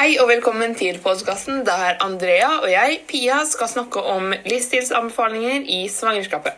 Hei 0.00 0.14
og 0.22 0.28
velkommen 0.28 0.70
til 0.80 0.96
podkasten 1.04 1.58
der 1.68 1.98
Andrea 2.06 2.50
og 2.64 2.70
jeg, 2.72 2.92
Pia, 3.08 3.38
skal 3.54 3.68
snakke 3.68 4.00
om 4.14 4.30
livsstilsanbefalinger 4.52 5.66
i 5.76 5.80
svangerskapet. 5.96 6.54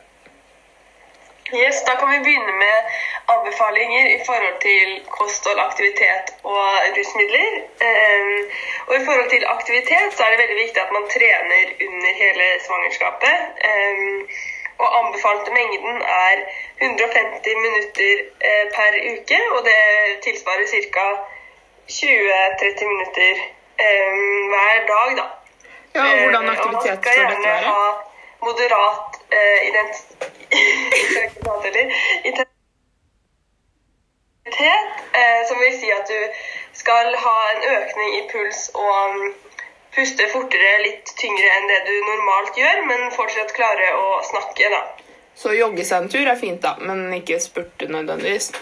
Yes, 1.60 1.76
Da 1.88 1.92
kan 1.98 2.08
vi 2.12 2.18
begynne 2.26 2.54
med 2.64 2.76
anbefalinger 3.34 4.04
i 4.16 4.18
forhold 4.28 4.58
til 4.68 4.86
kosthold, 5.18 5.58
aktivitet 5.68 6.26
og 6.52 6.68
rusmidler. 6.98 7.50
Um, 7.88 8.38
og 8.88 8.94
I 9.00 9.04
forhold 9.06 9.28
til 9.34 9.42
aktivitet 9.56 10.08
så 10.14 10.20
er 10.22 10.30
det 10.30 10.42
veldig 10.42 10.60
viktig 10.64 10.80
at 10.86 10.94
man 10.98 11.10
trener 11.16 11.66
under 11.88 12.12
hele 12.22 12.46
svangerskapet. 12.66 13.36
Um, 13.70 14.18
og 14.82 14.88
anbefalte 15.00 15.50
mengden 15.58 15.96
er 16.28 16.36
150 16.80 17.62
minutter 17.66 18.14
uh, 18.48 18.64
per 18.76 18.92
uke, 19.12 19.40
og 19.54 19.60
det 19.68 19.80
tilsvarer 20.26 20.66
ca. 20.96 21.08
20-30 21.88 22.88
minutter 22.92 23.34
um, 23.86 24.48
hver 24.52 24.78
dag, 24.92 25.10
da. 25.20 25.26
Ja, 25.94 26.02
og 26.02 26.20
Hvordan 26.22 26.48
aktivitet 26.48 26.98
skal 26.98 27.12
dette 27.18 27.20
være? 27.20 27.28
Man 27.28 27.36
skal 27.36 27.46
gjerne 27.46 27.58
ha 27.68 27.82
moderat 28.46 29.08
uh, 29.36 29.58
identitet 29.70 30.22
uh, 35.18 35.40
som 35.48 35.56
vil 35.62 35.74
si 35.80 35.88
at 35.98 36.06
du 36.14 36.20
skal 36.82 37.06
ha 37.24 37.36
en 37.52 37.62
økning 37.76 38.10
i 38.18 38.22
puls 38.32 38.60
og 38.74 38.92
um, 39.08 39.34
puste 39.96 40.24
fortere, 40.32 40.72
litt 40.86 41.14
tyngre 41.20 41.48
enn 41.56 41.68
det 41.70 41.80
du 41.88 41.94
normalt 42.08 42.56
gjør, 42.56 42.84
men 42.88 43.10
fortsatt 43.16 43.52
klare 43.56 43.88
å 43.98 44.06
snakke, 44.30 44.70
da. 44.72 44.82
Så 45.36 45.52
jogge 45.56 45.84
seg 45.88 46.04
en 46.04 46.12
tur 46.12 46.28
er 46.28 46.38
fint, 46.40 46.62
da, 46.64 46.76
men 46.80 47.12
ikke 47.16 47.40
spurte 47.40 47.88
nødvendigvis? 47.92 48.52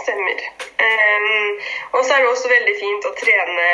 Stemmer. 0.00 0.38
Um, 0.80 1.48
og 1.92 2.04
så 2.04 2.14
er 2.14 2.22
det 2.24 2.28
også 2.32 2.48
veldig 2.50 2.74
fint 2.80 3.08
å 3.08 3.14
trene 3.18 3.66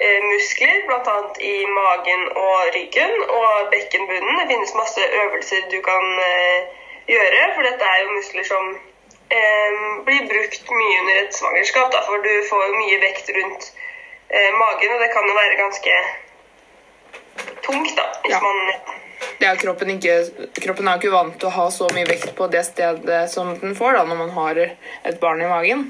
uh, 0.00 0.20
muskler, 0.30 0.82
bl.a. 0.88 1.16
i 1.50 1.54
magen 1.78 2.22
og 2.42 2.74
ryggen 2.76 3.14
og 3.40 3.70
bekkenbunnen. 3.74 4.38
Det 4.40 4.48
finnes 4.52 4.74
masse 4.78 5.08
øvelser 5.22 5.66
du 5.72 5.80
kan 5.86 6.06
uh, 6.20 6.84
gjøre, 7.10 7.48
for 7.54 7.66
dette 7.68 7.90
er 7.94 8.04
jo 8.04 8.14
muskler 8.18 8.46
som 8.52 8.70
um, 8.76 9.82
blir 10.06 10.28
brukt 10.30 10.70
mye 10.78 11.00
under 11.00 11.22
et 11.24 11.34
svangerskap. 11.40 11.90
Da, 11.94 12.04
for 12.06 12.22
du 12.26 12.32
får 12.50 12.68
jo 12.68 12.78
mye 12.84 13.00
vekt 13.02 13.34
rundt 13.38 13.72
uh, 14.30 14.52
magen, 14.62 14.94
og 14.94 15.02
det 15.02 15.10
kan 15.16 15.26
jo 15.30 15.34
være 15.40 15.60
ganske 15.64 15.98
tungt 17.66 17.96
da, 17.98 18.06
hvis 18.24 18.36
Ja. 18.36 18.40
man 18.40 18.58
Er 19.40 19.58
kroppen, 19.60 19.90
ikke, 19.96 20.14
kroppen 20.62 20.88
er 20.88 20.96
jo 20.96 21.02
ikke 21.02 21.12
vant 21.12 21.34
til 21.40 21.50
å 21.50 21.54
ha 21.58 21.66
så 21.72 21.88
mye 21.92 22.08
vekt 22.08 22.32
på 22.38 22.48
det 22.52 22.62
stedet 22.66 23.26
som 23.30 23.52
den 23.60 23.76
får 23.76 23.98
da, 23.98 24.04
når 24.08 24.20
man 24.22 24.32
har 24.36 24.60
et 24.62 25.18
barn 25.20 25.42
i 25.44 25.50
magen. 25.50 25.84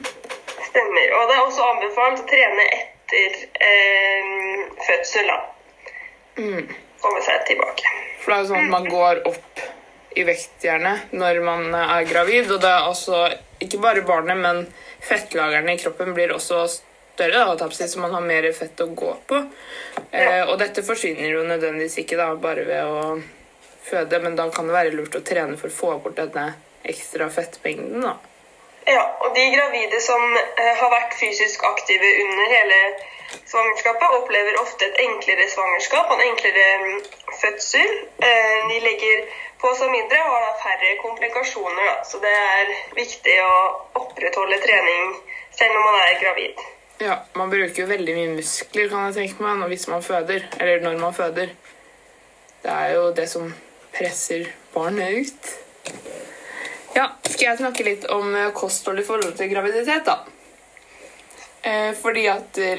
Stemmer. 0.67 1.15
Og 1.19 1.29
det 1.31 1.37
er 1.37 1.45
også 1.45 1.69
anbefalt 1.71 2.25
å 2.25 2.27
trene 2.31 2.67
etter 2.75 3.39
eh, 3.69 4.67
fødsel, 4.89 5.31
da. 5.31 5.39
Mm. 6.43 6.75
Komme 7.05 7.23
seg 7.25 7.47
tilbake. 7.53 7.95
For 8.25 8.33
det 8.33 8.37
er 8.37 8.43
jo 8.43 8.51
sånn 8.51 8.67
at 8.67 8.75
man 8.75 8.91
går 8.91 9.23
opp 9.31 9.65
i 10.17 10.25
vekt 10.27 10.65
gjerne 10.65 10.97
når 11.15 11.41
man 11.45 11.71
er 11.77 12.09
gravid. 12.09 12.51
Og 12.51 12.61
det 12.65 12.73
er 12.73 12.91
også 12.91 13.23
ikke 13.63 13.81
bare 13.85 14.05
barnet, 14.09 14.43
men 14.43 14.67
fettlagrene 15.07 15.77
i 15.77 15.81
kroppen 15.81 16.13
blir 16.17 16.35
også 16.35 16.65
større, 17.17 17.55
da, 17.57 17.71
så 17.71 18.01
man 18.01 18.13
har 18.13 18.25
mer 18.25 18.51
fett 18.53 18.81
å 18.85 18.91
gå 18.93 19.15
på. 19.29 19.41
Eh, 20.11 20.43
og 20.45 20.59
dette 20.61 20.85
forsvinner 20.85 21.31
jo 21.33 21.47
nødvendigvis 21.49 22.03
ikke 22.03 22.19
da, 22.21 22.29
bare 22.41 22.67
ved 22.69 22.85
å 22.85 23.17
føde, 23.91 24.21
men 24.23 24.37
da 24.39 24.49
kan 24.55 24.69
det 24.69 24.77
være 24.77 24.95
lurt 24.95 25.19
å 25.19 25.25
trene 25.27 25.59
for 25.61 25.71
å 25.71 25.77
få 25.81 25.99
bort 26.05 26.19
denne 26.19 26.53
ekstra 26.87 27.29
fettmengden. 27.33 28.03
da. 28.03 28.17
Ja, 28.87 29.03
og 29.21 29.35
de 29.35 29.45
gravide 29.51 30.01
som 30.01 30.23
eh, 30.37 30.75
har 30.79 30.91
vært 30.93 31.17
fysisk 31.19 31.65
aktive 31.67 32.11
under 32.23 32.53
hele 32.53 32.77
svangerskapet, 33.51 34.15
opplever 34.21 34.61
ofte 34.61 34.87
et 34.87 35.01
enklere 35.03 35.49
svangerskap 35.51 36.13
og 36.13 36.21
en 36.21 36.29
enklere 36.29 36.67
mm, 36.85 37.01
fødsel. 37.41 37.97
Eh, 38.29 38.55
de 38.71 38.79
legger 38.85 39.27
på 39.59 39.73
seg 39.75 39.91
mindre 39.91 40.23
og 40.23 40.31
har 40.37 40.47
da 40.47 40.55
færre 40.63 40.95
komplikasjoner, 41.03 41.83
da. 41.83 41.97
så 42.07 42.23
det 42.23 42.31
er 42.31 42.73
viktig 42.95 43.37
å 43.43 43.53
opprettholde 44.05 44.63
trening 44.63 45.17
selv 45.57 45.81
om 45.81 45.87
man 45.89 46.01
er 46.05 46.19
gravid. 46.23 46.67
Ja, 47.03 47.19
Man 47.35 47.51
bruker 47.51 47.83
jo 47.83 47.91
veldig 47.91 48.15
mye 48.17 48.37
muskler 48.39 48.87
kan 48.89 49.11
jeg 49.11 49.17
tenke 49.19 49.45
meg, 49.45 49.67
hvis 49.69 49.89
man 49.91 50.05
føder. 50.05 50.47
Eller 50.61 50.81
når 50.81 51.01
man 51.01 51.15
føder. 51.15 51.51
Det 52.63 52.73
er 52.73 52.95
jo 52.95 53.11
det 53.19 53.27
som 53.29 53.51
presser 53.99 54.49
barnet 54.75 55.11
ut. 55.27 55.53
Ja, 56.97 57.11
Skal 57.23 57.51
jeg 57.51 57.59
snakke 57.61 57.85
litt 57.85 58.07
om 58.13 58.33
eh, 58.35 58.51
kosthold 58.57 59.01
i 59.01 59.05
forhold 59.05 59.37
til 59.37 59.51
graviditet, 59.53 60.07
da? 60.09 60.21
Eh, 61.67 61.93
Fordi 61.99 62.27
at 62.31 62.59
eh, 62.63 62.77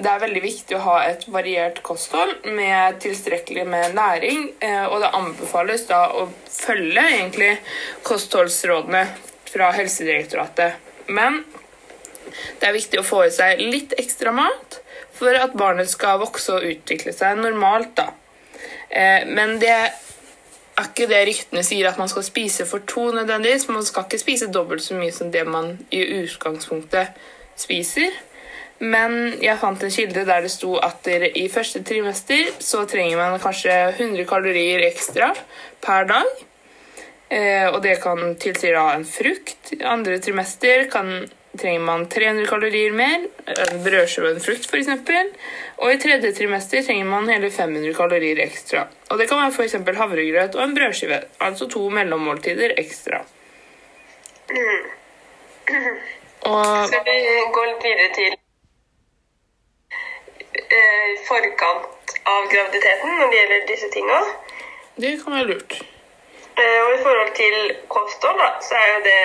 det 0.00 0.06
er 0.06 0.22
veldig 0.22 0.42
viktig 0.44 0.76
å 0.78 0.82
ha 0.84 0.96
et 1.08 1.26
variert 1.34 1.82
kosthold 1.82 2.46
med 2.56 3.00
tilstrekkelig 3.02 3.66
med 3.68 3.96
næring. 3.98 4.44
eh, 4.60 4.84
Og 4.86 5.00
det 5.02 5.10
anbefales 5.18 5.86
da 5.88 6.04
å 6.14 6.28
følge 6.48 7.02
egentlig 7.02 7.56
kostholdsrådene 8.06 9.06
fra 9.50 9.72
Helsedirektoratet. 9.74 10.78
Men 11.08 11.42
det 12.60 12.68
er 12.68 12.76
viktig 12.76 13.00
å 13.00 13.06
få 13.06 13.24
i 13.26 13.32
seg 13.34 13.58
litt 13.60 13.96
ekstra 13.98 14.30
mat 14.32 14.78
for 15.18 15.34
at 15.34 15.56
barnet 15.58 15.90
skal 15.90 16.20
vokse 16.22 16.54
og 16.54 16.68
utvikle 16.70 17.12
seg 17.12 17.40
normalt. 17.42 17.96
da. 17.98 18.12
Men 19.26 19.58
det 19.58 19.74
er 20.80 20.88
ikke 20.88 21.08
det 21.10 21.20
ryktene 21.28 21.62
sier 21.66 21.90
at 21.90 22.00
man 22.00 22.10
skal 22.10 22.24
spise 22.26 22.66
for 22.68 22.84
to 22.88 23.10
nødvendigvis. 23.14 23.68
Man 23.68 23.84
skal 23.86 24.08
ikke 24.08 24.22
spise 24.22 24.50
dobbelt 24.52 24.82
så 24.84 24.96
mye 24.98 25.12
som 25.14 25.30
det 25.32 25.46
man 25.46 25.76
i 25.90 26.02
utgangspunktet 26.22 27.14
spiser. 27.60 28.10
Men 28.80 29.34
jeg 29.44 29.60
fant 29.60 29.82
en 29.84 29.92
kilde 29.92 30.24
der 30.24 30.40
det 30.40 30.50
sto 30.52 30.78
at 30.80 31.04
i 31.36 31.48
første 31.52 31.82
trimester 31.84 32.48
så 32.64 32.86
trenger 32.88 33.18
man 33.20 33.40
kanskje 33.40 33.74
100 33.98 34.24
kalorier 34.28 34.86
ekstra 34.88 35.34
per 35.84 36.08
dag. 36.08 36.30
Eh, 37.30 37.68
og 37.70 37.82
det 37.84 38.00
kan 38.02 38.34
tilsi 38.40 38.72
da 38.74 38.88
en 38.96 39.04
frukt. 39.06 39.74
I 39.76 39.84
andre 39.86 40.16
trimester 40.18 40.88
kan, 40.90 41.28
trenger 41.58 41.80
man 41.80 42.06
300 42.08 42.46
kalorier 42.46 42.92
mer, 42.94 43.24
en 43.46 43.82
brødskive 43.84 44.28
og 44.28 44.36
en 44.36 44.44
frukt 44.44 44.68
f.eks. 44.70 44.88
Og 45.78 45.92
i 45.92 45.98
tredje 46.02 46.32
trimester 46.36 46.84
trenger 46.86 47.08
man 47.10 47.30
hele 47.32 47.50
500 47.50 47.94
kalorier 47.96 48.42
ekstra. 48.44 48.86
Og 49.10 49.18
det 49.18 49.28
kan 49.28 49.42
være 49.42 49.54
f.eks. 49.56 49.78
havregrøt 49.98 50.54
og 50.54 50.64
en 50.64 50.76
brødskive, 50.76 51.22
altså 51.40 51.68
to 51.68 51.88
mellommåltider 51.90 52.76
ekstra. 52.78 53.24
Og 56.50 56.86
Skal 56.88 57.02
vi 57.06 57.16
gå 57.54 57.64
litt 57.70 57.84
videre 57.84 58.08
til 58.16 58.36
eh, 60.78 61.10
forkant 61.26 62.14
av 62.30 62.48
graviditeten 62.52 63.18
når 63.18 63.30
det 63.30 63.42
gjelder 63.42 63.68
disse 63.74 63.90
tinga? 63.94 64.22
det 65.00 65.20
kan 65.22 65.32
være 65.32 65.46
lurt. 65.50 65.72
Eh, 66.60 66.80
og 66.84 66.90
i 66.94 67.02
forhold 67.04 67.32
til 67.42 67.56
kosthold, 67.88 68.38
da, 68.42 68.48
så 68.66 68.74
er 68.82 68.88
jo 68.94 69.00
det 69.10 69.20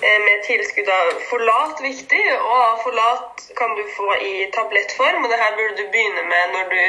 med 0.00 0.42
tilskudd 0.46 0.88
av 0.88 1.12
folat 1.30 1.80
viktig. 1.82 2.24
Og 2.40 2.82
folat 2.82 3.44
kan 3.58 3.76
du 3.78 3.84
få 3.96 4.08
i 4.16 4.34
tablettform, 4.56 5.24
og 5.24 5.30
det 5.30 5.38
her 5.42 5.56
burde 5.56 5.76
du 5.82 5.90
begynne 5.90 6.26
med 6.32 6.52
når 6.56 6.68
du 6.74 6.82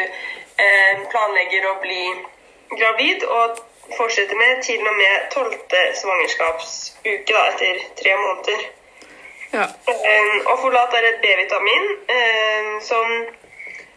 eh, 0.66 1.06
planlegger 1.14 1.70
å 1.70 1.78
bli 1.84 2.04
gravid, 2.80 3.24
og 3.24 3.62
fortsette 3.98 4.36
med 4.36 4.64
til 4.66 4.82
og 4.88 4.96
med 4.98 5.30
tolvte 5.34 5.82
svangerskapsuke 6.02 7.34
da, 7.34 7.48
etter 7.54 7.82
tre 8.02 8.18
måneder. 8.24 8.68
Ja. 9.54 9.66
Eh, 9.94 10.38
og 10.52 10.60
folat 10.66 10.94
er 10.98 11.10
et 11.12 11.22
B-vitamin 11.24 11.92
eh, 12.12 12.72
som 12.84 13.12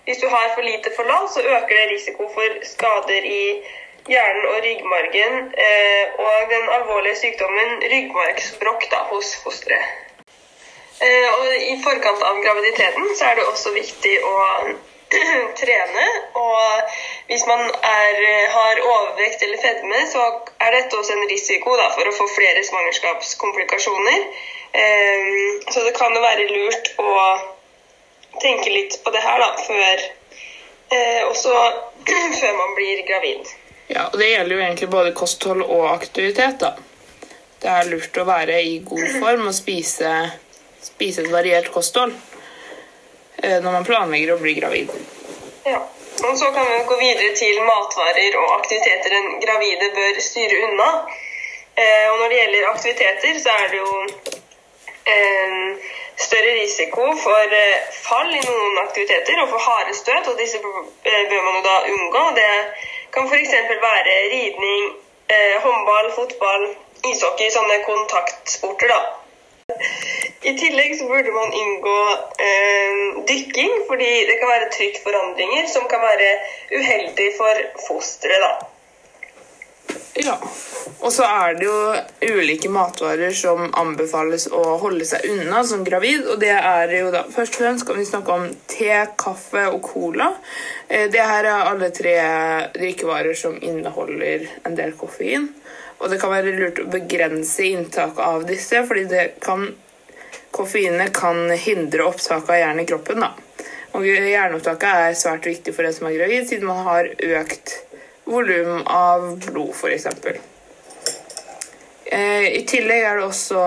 hvis 0.09 0.23
du 0.23 0.29
har 0.33 0.55
for 0.55 0.65
lite 0.65 0.91
folat, 0.97 1.31
så 1.33 1.41
øker 1.41 1.75
det 1.77 1.91
risiko 1.91 2.31
for 2.35 2.51
skader 2.65 3.25
i 3.25 3.43
hjernen 4.09 4.47
og 4.49 4.61
ryggmargen 4.65 5.39
eh, 5.65 6.21
og 6.25 6.51
den 6.53 6.69
alvorlige 6.77 7.17
sykdommen 7.23 7.83
ryggmargsbrokk 7.93 8.87
hos 9.13 9.35
fosteret. 9.43 10.05
Eh, 11.01 11.29
og 11.39 11.49
I 11.73 11.75
forkant 11.85 12.23
av 12.27 12.41
graviditeten 12.43 13.11
så 13.19 13.29
er 13.29 13.39
det 13.39 13.47
også 13.47 13.73
viktig 13.77 14.15
å 14.27 14.37
trene. 15.61 16.07
Og 16.41 16.97
hvis 17.29 17.45
man 17.51 17.63
er, 17.69 18.19
har 18.57 18.83
overvekt 18.87 19.45
eller 19.47 19.63
fedme, 19.63 20.01
så 20.11 20.25
er 20.65 20.75
dette 20.75 20.99
også 20.99 21.15
en 21.15 21.29
risiko 21.31 21.77
da, 21.79 21.91
for 21.95 22.09
å 22.09 22.17
få 22.17 22.27
flere 22.35 22.65
svangerskapskomplikasjoner. 22.71 24.27
Eh, 24.73 25.31
så 25.69 25.85
det 25.87 25.95
kan 26.01 26.17
jo 26.17 26.25
være 26.25 26.51
lurt 26.51 26.93
å 27.05 27.15
tenke 28.43 28.73
litt 28.73 28.99
på 29.05 29.15
det 29.15 29.23
her 29.23 29.41
da, 29.43 29.53
før, 29.69 30.05
også 31.31 31.55
før 32.41 32.61
man 32.65 32.77
blir 32.79 33.07
gravid. 33.09 33.58
Ja, 33.89 34.09
og 34.13 34.19
det 34.21 34.29
gjelder 34.29 34.55
jo 34.55 34.63
egentlig 34.63 34.89
både 34.93 35.15
kosthold 35.17 35.63
og 35.65 35.87
aktivitet, 35.95 36.61
da. 36.61 36.75
Det 37.59 37.71
er 37.73 37.89
lurt 37.89 38.19
å 38.21 38.27
være 38.29 38.59
i 38.63 38.75
god 38.85 39.07
form 39.19 39.47
og 39.49 39.55
spise, 39.57 40.11
spise 40.85 41.25
et 41.25 41.31
variert 41.33 41.71
kosthold 41.75 42.13
eh, 42.13 43.57
når 43.65 43.73
man 43.73 43.87
planlegger 43.89 44.35
å 44.35 44.43
bli 44.43 44.53
gravid. 44.59 44.93
Ja. 45.65 45.81
Og 46.19 46.35
så 46.39 46.51
kan 46.53 46.67
vi 46.69 46.83
gå 46.87 46.99
videre 47.01 47.31
til 47.39 47.63
matvarer 47.65 48.37
og 48.43 48.53
aktiviteter 48.59 49.15
en 49.17 49.29
gravide 49.41 49.89
bør 49.97 50.21
styre 50.23 50.61
unna. 50.69 50.89
Eh, 51.79 52.07
og 52.11 52.21
når 52.21 52.29
det 52.29 52.41
gjelder 52.43 52.69
aktiviteter, 52.73 53.41
så 53.41 53.57
er 53.57 53.73
det 53.73 53.81
jo 53.81 53.91
eh, 55.15 55.91
større 56.29 56.55
risiko 56.61 57.09
for 57.23 57.57
fall 57.95 58.31
i 58.35 58.45
noen 58.45 58.81
aktiviteter 58.85 59.43
og 59.45 59.51
for 59.55 59.67
harde 59.71 59.97
støt, 59.97 60.29
og 60.29 60.39
disse 60.43 60.61
bør 60.61 61.43
man 61.49 61.61
jo 61.61 61.67
da 61.71 61.77
unngå. 61.95 62.25
Det 62.37 62.49
kan 63.15 63.29
f.eks. 63.29 63.55
være 63.83 64.17
ridning, 64.35 64.85
eh, 65.35 65.57
håndball, 65.65 66.11
fotball, 66.17 66.67
ishockey, 67.11 67.51
sånne 67.55 67.81
kontaktsporter, 67.87 68.93
da. 68.95 69.01
I 70.49 70.55
tillegg 70.57 70.95
så 70.99 71.07
burde 71.11 71.33
man 71.35 71.53
inngå 71.63 71.99
eh, 72.47 73.03
dykking, 73.29 73.73
fordi 73.91 74.11
det 74.31 74.39
kan 74.41 74.53
være 74.55 74.73
trykkforandringer 74.77 75.69
som 75.75 75.89
kan 75.93 76.01
være 76.03 76.33
uheldig 76.81 77.29
for 77.37 77.63
fosteret, 77.87 78.45
da. 78.47 78.53
Ja. 80.19 80.35
Og 80.99 81.13
så 81.15 81.23
er 81.23 81.55
det 81.55 81.67
jo 81.69 82.39
ulike 82.41 82.71
matvarer 82.73 83.31
som 83.37 83.69
anbefales 83.79 84.49
å 84.51 84.63
holde 84.83 85.07
seg 85.07 85.29
unna 85.31 85.63
som 85.67 85.85
gravid. 85.87 86.27
Og 86.27 86.41
det 86.43 86.55
er 86.57 86.95
jo 86.97 87.13
da 87.15 87.23
Først 87.31 87.55
og 87.55 87.63
fremst 87.63 87.87
kan 87.87 87.99
vi 88.01 88.07
snakke 88.09 88.35
om 88.35 88.49
te, 88.71 88.91
kaffe 89.21 89.69
og 89.71 89.81
cola. 89.87 90.33
Eh, 90.89 91.07
det 91.13 91.23
her 91.23 91.47
er 91.47 91.71
alle 91.71 91.93
tre 91.95 92.17
drikkevarer 92.75 93.39
som 93.39 93.59
inneholder 93.63 94.49
en 94.67 94.79
del 94.79 94.97
koffein. 94.99 95.51
Og 95.99 96.11
det 96.11 96.21
kan 96.23 96.35
være 96.35 96.55
lurt 96.55 96.83
å 96.83 96.91
begrense 96.91 97.67
inntaket 97.67 98.23
av 98.23 98.47
disse, 98.47 98.83
fordi 98.87 99.25
kan 99.43 99.67
koffeinet 100.55 101.13
kan 101.15 101.51
hindre 101.59 102.07
opptaket 102.07 102.55
av 102.55 102.63
jern 102.63 102.83
i 102.83 102.87
kroppen. 102.89 103.23
da. 103.23 103.35
Og 103.97 104.05
Jernopptaket 104.07 104.89
er 104.89 105.19
svært 105.19 105.47
viktig 105.49 105.75
for 105.75 105.87
en 105.87 105.95
som 105.95 106.07
er 106.09 106.19
gravid, 106.19 106.47
siden 106.49 106.69
man 106.69 106.85
har 106.87 107.09
økt 107.09 107.79
volum 108.29 108.83
av 108.87 109.31
blod, 109.47 109.73
f.eks. 109.75 110.07
Eh, 112.05 112.47
I 112.61 112.65
tillegg 112.69 113.05
er 113.05 113.21
det 113.21 113.29
også 113.29 113.63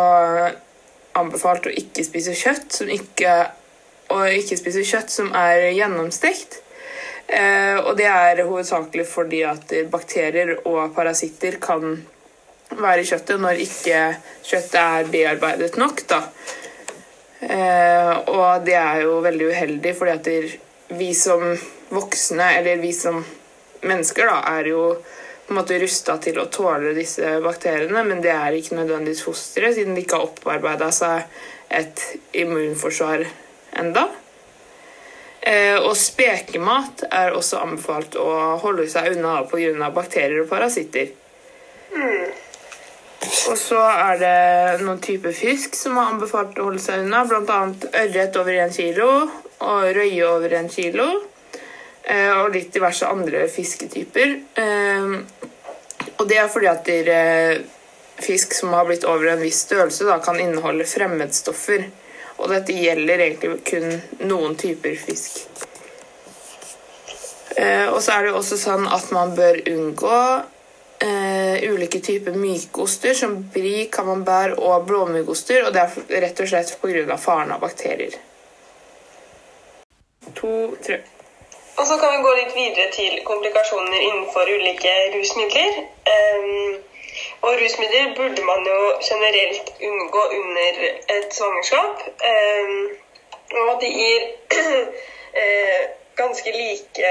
anbefalt 1.17 1.67
å 1.67 1.73
ikke 1.75 2.05
spise 2.07 2.35
kjøtt 2.37 2.77
som 2.79 2.91
ikke, 2.91 3.33
ikke 4.37 4.59
spise 4.59 4.85
kjøtt 4.87 5.13
som 5.13 5.33
er 5.37 5.71
gjennomstekt. 5.75 6.61
Eh, 7.31 7.77
og 7.79 7.95
det 7.99 8.07
er 8.11 8.43
hovedsakelig 8.43 9.05
fordi 9.07 9.43
at 9.47 9.75
bakterier 9.91 10.57
og 10.65 10.95
parasitter 10.95 11.59
kan 11.63 11.99
være 12.71 13.03
i 13.03 13.07
kjøttet 13.07 13.41
når 13.43 13.61
ikke 13.65 14.01
kjøttet 14.47 14.81
er 14.81 15.11
bearbeidet 15.11 15.77
nok. 15.79 16.03
Da. 16.09 16.23
Eh, 17.41 18.13
og 18.31 18.65
det 18.65 18.77
er 18.77 19.03
jo 19.05 19.19
veldig 19.23 19.51
uheldig, 19.51 19.93
fordi 19.97 20.17
at 20.17 20.97
vi 20.99 21.13
som 21.17 21.45
voksne, 21.91 22.51
eller 22.59 22.81
vi 22.83 22.91
som 22.95 23.21
mennesker 23.87 24.29
da, 24.29 24.39
er 24.57 24.71
jo 24.71 24.85
på 25.51 25.53
en 25.53 25.59
måte 25.59 25.79
rusta 25.81 26.15
til 26.23 26.37
å 26.39 26.47
tåle 26.53 26.93
disse 26.95 27.37
bakteriene, 27.43 28.05
men 28.07 28.21
det 28.23 28.31
er 28.31 28.55
ikke 28.55 28.77
nødvendigvis 28.77 29.23
fosteret, 29.25 29.75
siden 29.75 29.97
de 29.97 30.05
ikke 30.05 30.19
har 30.19 30.29
opparbeida 30.29 30.91
seg 30.95 31.25
et 31.81 32.03
immunforsvar 32.39 33.25
enda. 33.81 34.05
Eh, 35.41 35.77
og 35.81 35.95
spekemat 35.97 37.07
er 37.09 37.33
også 37.33 37.63
anbefalt 37.63 38.15
å 38.21 38.29
holde 38.61 38.85
seg 38.91 39.15
unna 39.15 39.41
pga. 39.49 39.89
bakterier 39.89 40.43
og 40.43 40.49
parasitter. 40.51 41.09
Og 43.49 43.57
så 43.57 43.79
er 43.81 44.19
det 44.21 44.83
noen 44.85 45.01
typer 45.01 45.33
fisk 45.33 45.75
som 45.77 45.97
er 45.97 46.13
anbefalt 46.13 46.59
å 46.59 46.69
holde 46.69 46.81
seg 46.81 47.03
unna, 47.05 47.23
bl.a. 47.25 47.59
ørret 48.03 48.37
over 48.37 48.59
1 48.67 48.75
kilo 48.77 49.09
og 49.61 49.83
røye 49.97 50.23
over 50.29 50.55
1 50.61 50.69
kilo. 50.73 51.09
Eh, 52.03 52.31
og 52.42 52.56
litt 52.56 52.71
diverse 52.74 53.07
andre 53.07 53.45
fisketyper. 53.51 54.36
Eh, 54.63 55.15
og 56.18 56.27
det 56.30 56.38
er 56.42 56.50
fordi 56.51 56.69
at 56.69 56.86
der, 56.86 57.62
fisk 58.21 58.53
som 58.53 58.74
har 58.77 58.86
blitt 58.86 59.06
over 59.09 59.31
en 59.31 59.42
viss 59.42 59.63
størrelse, 59.65 60.06
da, 60.06 60.19
kan 60.24 60.39
inneholde 60.39 60.88
fremmedstoffer. 60.89 61.88
Og 62.42 62.50
dette 62.50 62.74
gjelder 62.74 63.25
egentlig 63.27 63.59
kun 63.68 64.00
noen 64.30 64.57
typer 64.57 64.98
fisk. 64.98 65.44
Eh, 67.57 67.88
og 67.92 68.00
så 68.01 68.18
er 68.18 68.27
det 68.27 68.33
også 68.38 68.57
sånn 68.57 68.88
at 68.89 69.13
man 69.13 69.36
bør 69.38 69.62
unngå 69.69 70.18
Uh, 71.01 71.57
ulike 71.74 71.98
typer 72.00 72.36
mykoster 72.38 73.15
som 73.18 73.31
bri, 73.53 73.88
camembert 73.89 74.59
og 74.62 74.83
blåmuggoster. 74.86 75.63
Og 75.65 75.74
det 75.74 75.81
er 75.81 76.21
rett 76.27 76.42
og 76.44 76.51
slett 76.51 76.75
pga. 76.77 77.18
faren 77.18 77.56
av 77.56 77.63
bakterier. 77.63 78.13
To, 80.38 80.51
tre. 80.86 81.00
Og 81.81 81.87
så 81.87 81.97
kan 81.97 82.11
vi 82.13 82.23
gå 82.23 82.31
litt 82.37 82.51
videre 82.55 82.91
til 82.93 83.13
komplikasjoner 83.25 84.01
innenfor 84.07 84.49
ulike 84.55 84.91
rusmidler. 85.15 85.77
Um, 86.13 86.75
og 87.41 87.55
rusmidler 87.61 88.11
burde 88.17 88.43
man 88.45 88.67
jo 88.69 88.81
generelt 89.07 89.71
unngå 89.87 90.25
under 90.41 90.77
et 91.15 91.33
svangerskap. 91.33 92.03
Um, 92.33 92.75
og 93.63 93.81
de 93.81 93.89
gir 93.95 94.27
uh, 94.57 95.79
ganske 96.21 96.53
like 96.57 97.09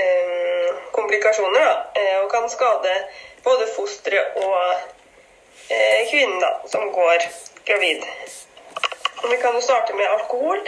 um, 0.00 0.80
komplikasjoner, 0.96 1.68
da, 1.68 2.06
og 2.22 2.30
kan 2.32 2.48
skade 2.54 2.94
både 3.44 3.68
fosteret 3.76 4.40
og 4.46 4.72
uh, 4.72 6.00
kvinnen 6.10 6.40
da, 6.40 6.54
som 6.72 6.88
går 6.96 7.28
gravid. 7.68 8.08
Vi 9.28 9.36
kan 9.44 9.52
jo 9.54 9.60
starte 9.60 9.92
med 10.00 10.08
alkohol. 10.16 10.64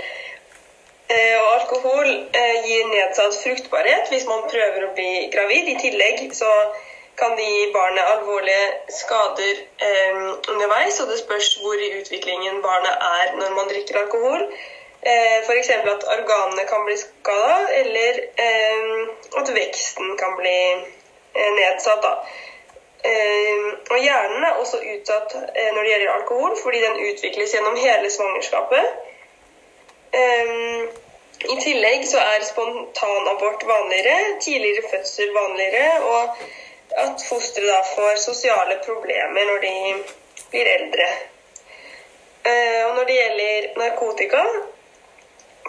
Eh, 1.09 1.37
og 1.37 1.49
alkohol 1.61 2.07
eh, 2.09 2.55
gir 2.65 2.87
nedsatt 2.89 3.37
fruktbarhet 3.43 4.09
hvis 4.09 4.25
man 4.29 4.47
prøver 4.49 4.87
å 4.87 4.93
bli 4.97 5.27
gravid. 5.35 5.69
I 5.69 5.81
tillegg 5.83 6.31
så 6.37 6.49
kan 7.21 7.37
det 7.37 7.45
gi 7.45 7.67
barnet 7.75 8.09
alvorlige 8.15 8.95
skader 9.01 9.61
eh, 9.89 10.23
underveis, 10.55 11.03
og 11.03 11.13
det 11.13 11.21
spørs 11.21 11.51
hvor 11.61 11.77
i 11.77 11.93
utviklingen 11.99 12.63
barnet 12.65 13.05
er 13.11 13.37
når 13.37 13.53
man 13.59 13.69
drikker 13.69 14.01
alkohol. 14.01 14.49
Eh, 15.05 15.37
F.eks. 15.45 15.71
at 15.77 16.09
organene 16.17 16.65
kan 16.73 16.89
bli 16.89 16.97
skada, 16.97 17.61
eller 17.83 18.25
at 19.37 19.55
veksten 19.61 20.17
kan 20.17 20.39
bli 20.41 20.59
nedsatt. 21.35 22.05
og 23.93 23.99
hjernen 24.01 24.45
er 24.49 24.61
også 24.63 24.81
utsatt 24.95 25.35
når 25.37 25.81
det 25.83 25.91
gjelder 25.91 26.13
alkohol, 26.15 26.55
fordi 26.63 26.81
den 26.81 27.03
utvikles 27.11 27.53
gjennom 27.53 27.77
hele 27.77 28.11
svangerskapet. 28.11 29.13
Um, 30.15 30.89
I 31.45 31.57
tillegg 31.61 32.05
så 32.09 32.21
er 32.23 32.45
spontanabort 32.47 33.65
vanligere, 33.67 34.37
tidligere 34.41 34.89
fødsel 34.91 35.33
vanligere, 35.35 35.89
og 36.03 36.37
at 37.05 37.25
fosteret 37.29 37.69
da 37.69 37.81
får 37.97 38.21
sosiale 38.23 38.79
problemer 38.87 39.49
når 39.51 39.59
de 39.65 39.75
blir 40.53 40.71
eldre. 40.77 41.09
Uh, 42.45 42.81
og 42.89 42.95
når 42.97 43.05
det 43.09 43.19
gjelder 43.19 43.69
narkotika, 43.81 44.45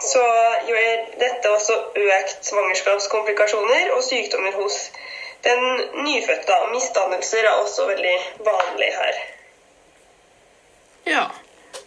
så 0.02 0.22
gjør 0.68 1.04
dette 1.20 1.50
også 1.50 1.76
økt 1.96 2.44
svangerskapskomplikasjoner 2.44 3.92
og 3.96 4.04
sykdommer 4.04 4.52
hos 4.60 4.76
den 5.44 5.62
nyfødte. 6.04 6.58
Misdannelser 6.72 7.48
er 7.48 7.62
også 7.62 7.86
veldig 7.86 8.16
vanlig 8.44 8.92
her. 9.00 9.20
Ja. 11.06 11.24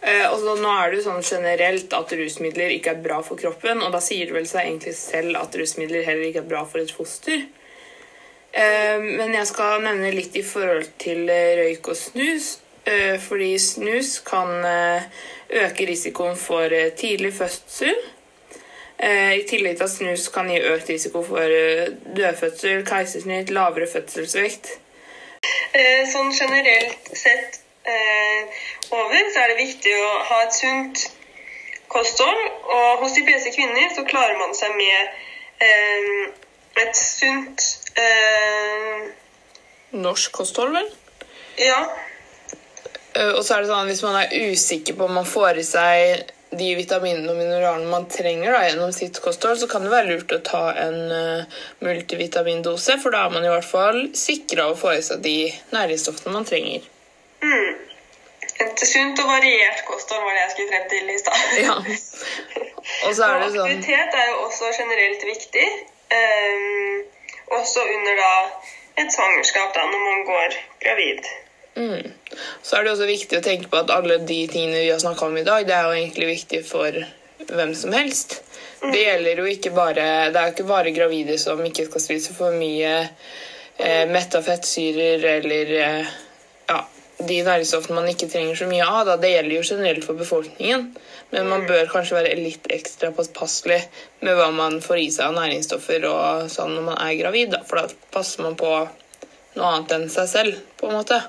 Eh, 0.00 0.26
og 0.32 0.38
så 0.40 0.54
nå 0.56 0.70
er 0.72 0.90
det 0.90 1.00
jo 1.00 1.06
sånn 1.10 1.24
generelt 1.24 1.92
at 1.92 2.12
rusmidler 2.16 2.72
ikke 2.72 2.94
er 2.94 3.02
bra 3.04 3.20
for 3.24 3.40
kroppen, 3.40 3.82
og 3.84 3.92
da 3.92 4.00
sier 4.04 4.30
det 4.30 4.36
vel 4.36 4.48
seg 4.48 4.64
egentlig 4.64 4.94
selv 4.96 5.36
at 5.42 5.56
rusmidler 5.60 6.06
heller 6.06 6.30
ikke 6.30 6.40
er 6.40 6.52
bra 6.54 6.62
for 6.68 6.80
et 6.80 6.94
foster. 6.94 7.44
Eh, 8.50 8.96
men 9.04 9.36
jeg 9.36 9.50
skal 9.50 9.84
nevne 9.84 10.14
litt 10.16 10.38
i 10.40 10.44
forhold 10.46 10.88
til 11.02 11.28
eh, 11.28 11.52
røyk 11.60 11.92
og 11.92 12.00
snus, 12.00 12.56
fordi 13.20 13.50
snus 13.60 14.14
kan 14.24 14.48
øke 14.64 15.84
risikoen 15.86 16.32
for 16.40 16.72
tidlig 16.98 17.28
fødsel. 17.36 17.92
I 19.04 19.44
tillegg 19.46 19.76
til 19.76 19.84
at 19.84 19.92
snus 19.92 20.24
kan 20.32 20.48
gi 20.50 20.56
økt 20.72 20.88
risiko 20.90 21.20
for 21.28 21.54
dødfødsel, 22.16 22.80
keisersnitt, 22.88 23.52
lavere 23.54 23.86
fødselsvekt. 23.92 24.72
Sånn 26.10 26.32
generelt 26.40 27.12
sett 27.20 27.60
eh, 28.90 28.98
over, 28.98 29.32
så 29.32 29.42
er 29.42 29.52
det 29.52 29.62
viktig 29.62 29.94
å 29.96 30.12
ha 30.30 30.42
et 30.46 30.56
sunt 30.58 31.06
kosthold. 31.90 32.44
Og 32.76 33.04
hos 33.04 33.16
de 33.16 33.24
fleste 33.26 33.54
kvinner 33.54 33.90
så 33.94 34.06
klarer 34.08 34.38
man 34.40 34.54
seg 34.56 34.76
med 34.78 35.20
eh, 35.62 36.30
et 36.84 36.96
sunt 36.96 37.66
eh, 37.98 39.10
Norsk 39.90 40.32
kosthold, 40.32 40.76
vel? 40.76 40.86
Ja. 41.58 41.80
Eh, 43.14 43.32
Og 43.34 43.42
så 43.42 43.56
er 43.56 43.64
det 43.64 43.70
sånn 43.70 43.82
at 43.82 43.90
hvis 43.90 44.04
man 44.06 44.20
er 44.20 44.52
usikker 44.52 44.94
på 44.98 45.08
om 45.08 45.16
man 45.18 45.26
får 45.26 45.58
i 45.58 45.66
seg 45.66 46.30
de 46.50 46.72
vitaminene 46.74 47.30
og 47.30 47.38
mineralene 47.38 47.90
man 47.90 48.08
trenger 48.10 48.54
da, 48.54 48.62
gjennom 48.66 48.90
sitt 48.94 49.20
kosthold, 49.22 49.60
så 49.60 49.68
kan 49.70 49.84
det 49.86 49.92
være 49.92 50.10
lurt 50.10 50.32
å 50.34 50.40
ta 50.42 50.62
en 50.82 50.96
uh, 51.12 51.60
multivitamindose, 51.84 52.96
for 53.02 53.14
da 53.14 53.26
er 53.26 53.36
man 53.36 53.46
i 53.46 53.52
hvert 53.52 53.68
fall 53.68 54.00
sikra 54.18 54.66
å 54.70 54.78
få 54.78 54.96
i 54.96 55.04
seg 55.06 55.22
de 55.22 55.36
næringsstoffene 55.70 56.34
man 56.34 56.48
trenger. 56.48 56.88
Mm. 57.44 57.79
Et 58.60 58.82
sunt 58.92 59.20
og 59.22 59.30
variert 59.30 59.84
kosthold 59.88 60.24
var 60.26 60.34
det 60.36 60.42
jeg 60.42 60.50
skulle 60.54 60.72
frem 60.72 60.88
til 60.92 61.14
i 61.14 61.18
stad. 61.22 61.46
Ja. 61.66 61.76
Og 63.06 63.14
så 63.16 63.26
er 63.26 63.40
det 63.40 63.50
sånn 63.54 63.64
aktivitet 63.64 64.16
er 64.18 64.26
jo 64.32 64.38
også 64.46 64.70
generelt 64.76 65.24
viktig. 65.28 65.68
Um, 66.10 67.00
også 67.60 67.84
under 67.94 68.18
da 68.18 68.32
et 69.00 69.12
svangerskap, 69.14 69.72
da, 69.76 69.86
når 69.86 70.02
man 70.06 70.24
går 70.28 70.56
gravid. 70.82 71.30
Mm. 71.76 72.12
Så 72.62 72.76
er 72.76 72.84
det 72.84 72.92
også 72.92 73.08
viktig 73.08 73.38
å 73.38 73.44
tenke 73.44 73.70
på 73.70 73.80
at 73.80 73.92
alle 73.94 74.18
de 74.26 74.40
tingene 74.50 74.82
vi 74.82 74.90
har 74.90 75.00
snakka 75.02 75.28
om 75.28 75.38
i 75.38 75.46
dag, 75.46 75.66
det 75.68 75.76
er 75.76 75.88
jo 75.88 75.96
egentlig 75.96 76.30
viktig 76.34 76.62
for 76.66 76.98
hvem 77.50 77.74
som 77.78 77.94
helst. 77.96 78.40
Det 78.80 79.00
gjelder 79.00 79.42
jo 79.42 79.46
ikke 79.50 79.70
bare 79.76 80.04
Det 80.32 80.40
er 80.40 80.46
jo 80.48 80.52
ikke 80.54 80.68
bare 80.70 80.92
gravide 80.96 81.36
som 81.38 81.60
ikke 81.64 81.84
skal 81.90 82.00
spise 82.00 82.32
for 82.32 82.56
mye 82.56 82.92
eh, 83.76 84.06
metta 84.08 84.40
fettsyrer 84.44 85.26
eller 85.34 85.72
eh, 85.84 86.14
de 87.28 87.40
næringsstoffene 87.46 87.96
man 87.98 88.08
ikke 88.10 88.28
trenger 88.30 88.58
så 88.58 88.68
mye 88.70 88.86
av. 88.86 89.04
Da. 89.08 89.16
Det 89.20 89.32
gjelder 89.32 89.56
jo 89.56 89.66
generelt 89.66 90.06
for 90.06 90.18
befolkningen. 90.18 90.86
Men 91.30 91.50
man 91.50 91.66
bør 91.68 91.90
kanskje 91.92 92.16
være 92.18 92.38
litt 92.38 92.66
ekstra 92.72 93.12
påpasselig 93.14 93.80
med 94.24 94.38
hva 94.38 94.48
man 94.54 94.80
får 94.84 95.02
i 95.02 95.10
seg 95.14 95.28
av 95.28 95.36
næringsstoffer 95.38 96.06
og 96.10 96.48
sånn 96.52 96.74
når 96.76 96.88
man 96.88 96.98
er 97.04 97.18
gravid. 97.20 97.52
Da. 97.54 97.62
For 97.68 97.82
da 97.82 98.10
passer 98.14 98.44
man 98.46 98.58
på 98.60 98.72
noe 99.56 99.70
annet 99.74 99.94
enn 99.96 100.08
seg 100.12 100.30
selv, 100.30 100.58
på 100.80 100.90
en 100.90 100.98
måte. 101.00 101.20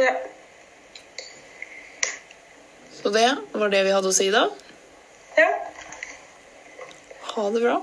Ja. 0.00 0.14
Så 3.00 3.12
det 3.14 3.28
var 3.52 3.72
det 3.72 3.84
vi 3.86 3.94
hadde 3.96 4.12
å 4.12 4.16
si 4.16 4.28
da. 4.32 4.46
ja. 5.38 5.50
Ha 7.30 7.50
det 7.54 7.60
bra. 7.62 7.76